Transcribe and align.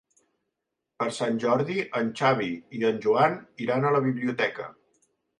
Per 1.01 1.07
Sant 1.17 1.35
Jordi 1.43 1.75
en 1.99 2.09
Xavi 2.21 2.47
i 2.77 2.81
en 2.89 2.97
Joan 3.03 3.35
iran 3.67 3.85
a 3.85 3.91
la 3.97 4.01
biblioteca. 4.07 4.67